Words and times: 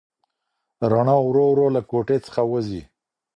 رڼا 0.91 1.15
ورو 1.25 1.43
ورو 1.49 1.67
له 1.75 1.81
کوټې 1.89 2.17
څخه 2.25 2.41
وځي. 2.51 2.81